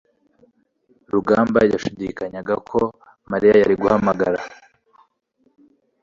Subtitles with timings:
[1.13, 2.79] Rugamba yashidikanyaga ko
[3.31, 4.41] Mariya yari guhamagara.